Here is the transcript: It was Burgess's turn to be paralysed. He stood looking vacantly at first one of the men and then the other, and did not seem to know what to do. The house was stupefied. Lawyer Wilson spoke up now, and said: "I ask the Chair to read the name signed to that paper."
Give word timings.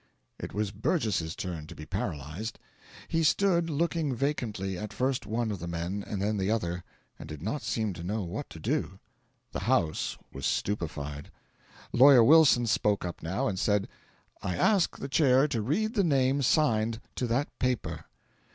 It 0.39 0.51
was 0.51 0.71
Burgess's 0.71 1.35
turn 1.35 1.67
to 1.67 1.75
be 1.75 1.85
paralysed. 1.85 2.57
He 3.07 3.21
stood 3.21 3.69
looking 3.69 4.15
vacantly 4.15 4.75
at 4.75 4.93
first 4.93 5.27
one 5.27 5.51
of 5.51 5.59
the 5.59 5.67
men 5.67 6.03
and 6.07 6.19
then 6.19 6.37
the 6.37 6.49
other, 6.49 6.83
and 7.19 7.29
did 7.29 7.43
not 7.43 7.61
seem 7.61 7.93
to 7.93 8.03
know 8.03 8.23
what 8.23 8.49
to 8.49 8.59
do. 8.59 8.97
The 9.51 9.59
house 9.69 10.17
was 10.33 10.47
stupefied. 10.47 11.29
Lawyer 11.93 12.23
Wilson 12.23 12.65
spoke 12.65 13.05
up 13.05 13.21
now, 13.21 13.47
and 13.47 13.59
said: 13.59 13.87
"I 14.41 14.55
ask 14.55 14.97
the 14.97 15.07
Chair 15.07 15.47
to 15.49 15.61
read 15.61 15.93
the 15.93 16.03
name 16.03 16.41
signed 16.41 16.99
to 17.17 17.27
that 17.27 17.59
paper." 17.59 18.05